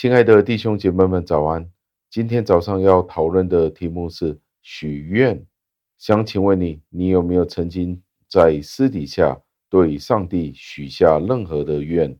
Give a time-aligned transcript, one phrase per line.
[0.00, 1.70] 亲爱的弟兄姐妹们，早安！
[2.08, 5.46] 今天早上要讨论的题目是许愿。
[5.98, 12.18] 想请问你，你有没有曾经在私底下对上帝许下任何的愿？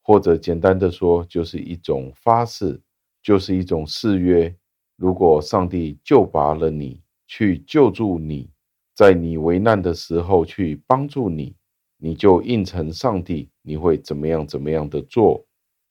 [0.00, 2.80] 或者简单的说，就是一种发誓，
[3.20, 4.54] 就是一种誓约。
[4.94, 8.48] 如果上帝救拔了你，去救助你，
[8.94, 11.56] 在你危难的时候去帮助你，
[11.96, 15.44] 你就应承上帝，你会怎么样怎么样的做，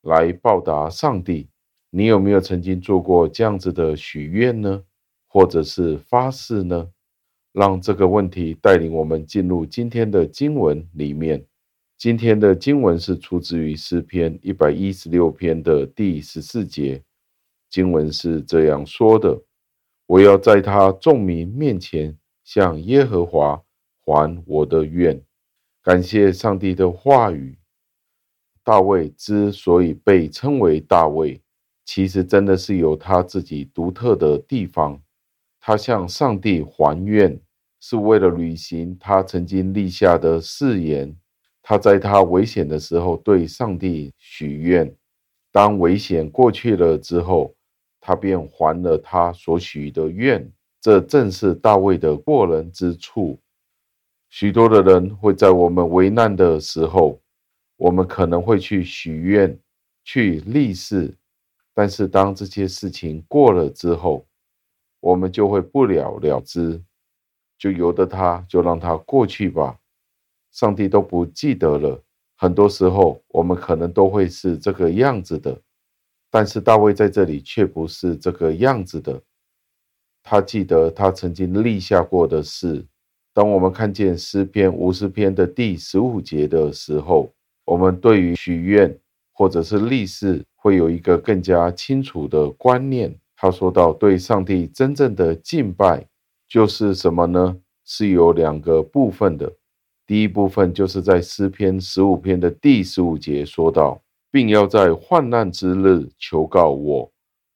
[0.07, 1.49] 来报答上帝。
[1.89, 4.84] 你有没有曾经做过这样子的许愿呢？
[5.27, 6.89] 或者是发誓呢？
[7.52, 11.45] 让这个问题带领我们进入今天的经文里面。
[11.98, 17.01] 今天的经文是出自于诗篇一百一十六篇的第十四节。
[17.70, 19.41] 经文是这样说的
[20.05, 23.62] ：“我要在他众民面前向耶和华
[24.05, 25.20] 还我的愿。”
[25.84, 27.57] 感谢上帝的话语。
[28.68, 31.41] 大卫之所以被称为大卫，
[31.85, 35.01] 其实真的是有他自己独特的地方。
[35.57, 37.40] 他向上帝还愿。
[37.79, 41.15] 是为了履行他曾经立下的誓言。
[41.62, 44.93] 他在他危险的时候对上帝许愿，
[45.49, 47.55] 当危险过去了之后，
[48.01, 50.51] 他便还了他所许的愿。
[50.82, 53.40] 这正是大卫的过人之处。
[54.29, 57.21] 许多的人会在我们危难的时候，
[57.77, 59.57] 我们可能会去许愿、
[60.03, 61.15] 去立誓，
[61.73, 64.28] 但是当这些事情过了之后，
[65.00, 66.83] 我们就会不了了之。
[67.57, 69.79] 就由得他，就让他过去吧。
[70.51, 72.03] 上帝都不记得了。
[72.35, 75.59] 很多时候，我们可能都会是这个样子的，
[76.29, 79.19] 但是大卫在这里却不是这个样子的。
[80.21, 82.85] 他记得他曾经立下过的事。
[83.33, 87.33] 当我们看见诗篇五十篇的第十五节的时候，
[87.67, 88.97] 我们对于许愿
[89.33, 93.13] 或者是立誓，会有一个更加清楚的观念。
[93.35, 96.07] 他说到，对上帝真正的敬拜。
[96.47, 97.57] 就是什么呢？
[97.83, 99.53] 是有两个部分的。
[100.05, 104.01] 第一部分就是在诗篇十五篇的第十五节说到，
[104.31, 107.11] 并要在患难之日求告我，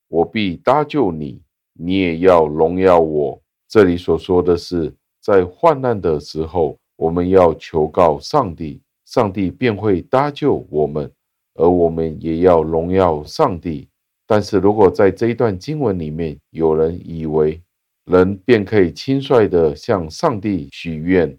[0.10, 1.42] 我必搭救你，
[1.72, 3.42] 你也要荣耀我。
[3.70, 11.12] 这里所说的是，在患难的时候，我们要求告上帝，上帝便会搭救我们，
[11.56, 13.90] 而我们也要荣耀上帝。
[14.26, 17.62] 但是如果在这一段经文里面，有人以为，
[18.06, 21.38] 人便可以轻率地向上帝许愿。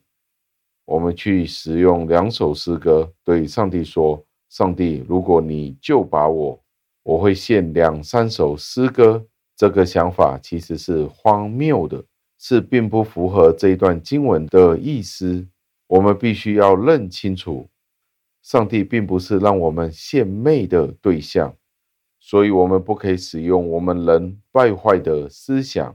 [0.85, 4.23] 我们去使用两首诗歌，对上帝说
[4.53, 6.63] ：“上帝，如果你救拔我，
[7.03, 9.25] 我会献两三首诗歌。”
[9.57, 12.05] 这个想法其实是荒谬的，
[12.39, 15.47] 是并不符合这一段经文的意思。
[15.93, 17.69] 我们必须要认清楚，
[18.41, 21.55] 上帝并不是让我们献媚的对象，
[22.19, 25.95] 所以我们不可以使用我们人败坏的思想。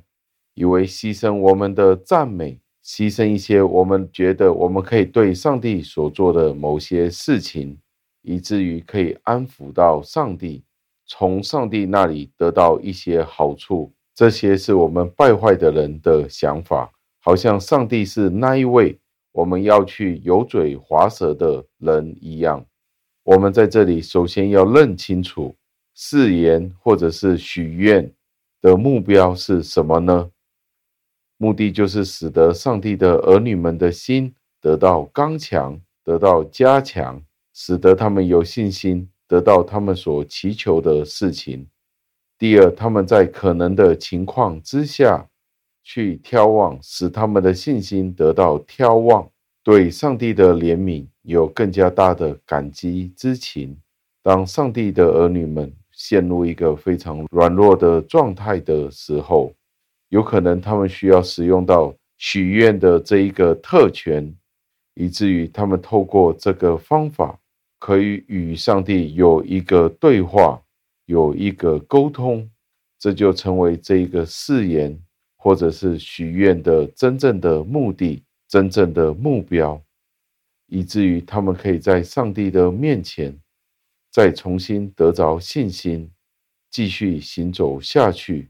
[0.53, 7.75] 以为牺牲我们的赞美，牺牲一些我们觉得我们可以对上帝所做的某些事情，
[8.21, 10.63] 以至于可以安抚到上帝，
[11.07, 13.91] 从上帝那里得到一些好处。
[14.13, 18.99] 这些是我们败坏的人的想法，好像上帝是那一位
[19.37, 22.65] 我们要去油嘴滑舌的人一样。
[23.21, 25.55] 我们在这里首先要认清楚
[25.93, 28.11] 誓言或者是许愿
[28.63, 30.31] 的目标是什么呢？
[31.37, 37.21] 目的就是使得上帝的儿女们的心得到刚强，得到加强，
[37.53, 41.67] 使得他们有信心，得到他们所祈求的事情。
[42.39, 45.29] 第二，他们在可能的情况之下
[45.89, 49.25] 去眺望，使他们的信心得到眺望，
[49.63, 53.73] 对上帝的怜悯有更加大的感激之情。
[54.21, 59.53] 当上帝的儿女们陷入一个非常软弱的状态的时候，
[60.09, 64.35] 有可能他们需要使用到许愿的这一个特权，
[64.95, 67.39] 以至于他们透过这个方法，
[67.79, 70.61] 可以与上帝有一个对话，
[71.05, 72.45] 有一个沟通，
[72.99, 74.99] 这就成为这一个誓言
[75.37, 79.81] 或者是许愿的真正的目的、真正的目标，
[80.67, 83.37] 以至于他们可以在上帝的面前
[84.11, 86.11] 再重新得着信心，
[86.69, 88.49] 继续行走下去。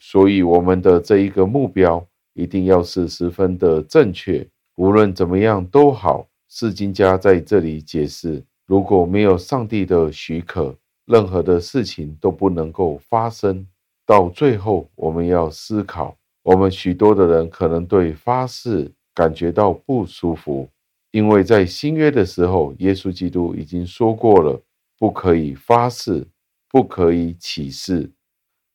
[0.00, 4.46] 所以，我们的这一个目标一定要是十分的正确。
[4.76, 13.66] 无论怎么样都好，释经家在这里解释：如果没有上帝的许可，任何的事情都不能够发生。
[14.06, 16.16] 到最后，我们要思考：
[16.48, 20.66] 我们许多的人可能对发誓感觉到不舒服，
[21.10, 24.58] 因为在新约的时候，耶稣基督已经说过了，
[24.98, 26.26] 不可以发誓。
[26.70, 28.10] 不可以起誓。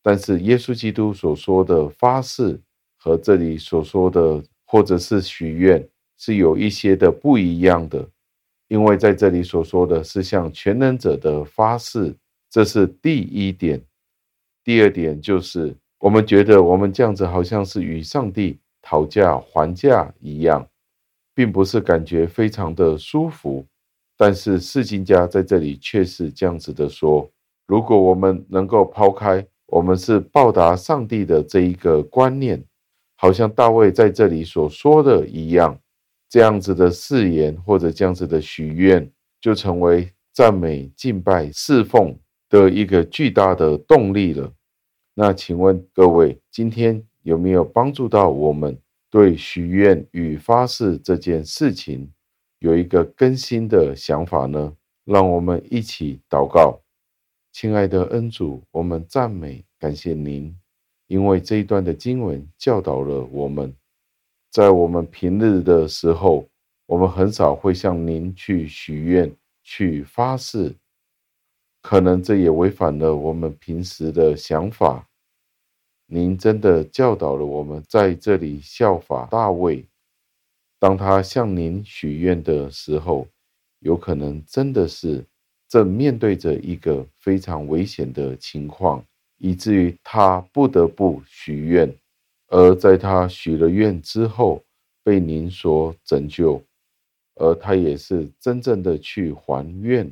[0.01, 2.59] 但是耶稣基督所说的发誓
[2.97, 5.87] 和这里所说的或者是许愿
[6.17, 8.09] 是有一些的不一样的，
[8.67, 12.15] 因为在这里所说的是向全能者的发誓，
[12.49, 13.79] 这是第一点。
[14.63, 20.67] 第二点就是我们觉得我们这样子好像是与上帝讨价还价一样，
[21.33, 23.65] 并不是感觉非常的舒服。
[24.17, 27.31] 但是释经家在这里却是这样子的说：
[27.67, 32.61] 如果我们能够抛开我们是报答上帝的这一个观念，
[33.15, 35.79] 好像大卫在这里所说的一样，
[36.27, 39.09] 这样子的誓言或者这样子的许愿，
[39.39, 42.13] 就成为赞美、敬拜、侍奉
[42.49, 44.51] 的一个巨大的动力了。
[45.13, 48.75] 那请问各位，今天有没有帮助到我们
[49.11, 52.11] 对许愿与发誓这件事情？
[52.59, 54.75] 有一个更新的想法呢，
[55.05, 56.79] 让我们一起祷告。
[57.51, 60.57] 亲爱的恩主，我们赞美感谢您，
[61.05, 63.71] 因为这一段的经文教导了我们，
[64.49, 66.47] 在我们平日的时候，
[66.87, 69.31] 我们很少会向您去许愿、
[69.61, 70.73] 去发誓，
[71.83, 75.07] 可能这也违反了我们平时的想法。
[76.07, 79.85] 您真的教导了我们，在这里效法大卫。
[80.79, 83.27] 当他向您许愿的时候，
[83.79, 85.25] 有可能真的是
[85.67, 89.03] 正面对着一个非常危险的情况，
[89.37, 91.93] 以至于他不得不许愿。
[92.47, 94.63] 而在他许了愿之后，
[95.03, 96.63] 被您所拯救，
[97.35, 100.09] 而他也是真正的去还愿，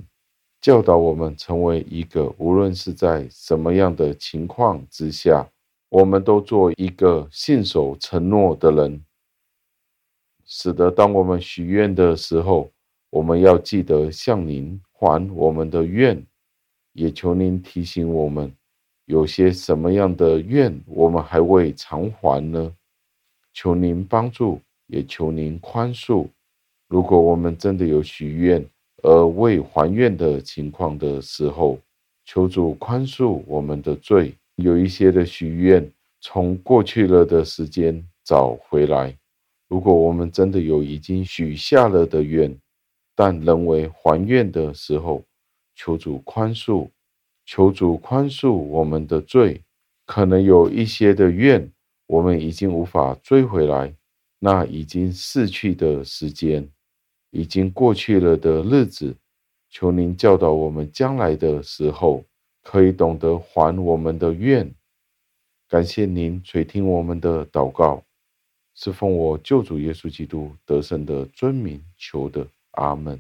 [0.61, 5.49] 教导我们成为一个无论是在什么样的情况之下，
[5.89, 9.03] 我们都做一个信守承诺的人。
[10.45, 12.69] 使得当我们许愿的时候，
[13.09, 16.23] 我们要记得向您还我们的愿，
[16.93, 18.53] 也求您提醒我们，
[19.05, 22.71] 有些什么样的愿我们还未偿还呢？
[23.51, 26.27] 求您帮助，也求您宽恕。
[26.87, 28.63] 如果我们真的有许愿
[29.03, 31.80] 而未还愿的情况的时候，
[32.25, 34.33] 求主宽恕我们的罪。
[34.57, 35.89] 有一些的许愿
[36.19, 39.18] 从过去了的时间找回来。
[39.68, 42.56] 如果我们真的有已经许下了的愿，
[43.15, 45.24] 但仍未还愿的时候，
[45.75, 46.88] 求主宽恕，
[47.45, 49.62] 求主宽恕我们的罪。
[50.06, 51.71] 可能有一些的愿，
[52.06, 53.95] 我们已经无法追回来，
[54.39, 56.69] 那已经逝去的时间，
[57.31, 59.15] 已经过去了的日子，
[59.69, 62.23] 求您教导我们将来的时候，
[62.61, 64.73] 可以懂得还我们的愿。
[65.67, 68.03] 感谢您垂听我们的祷告。
[68.73, 73.19] 是奉我救主耶稣基督得胜的尊名求的，阿门。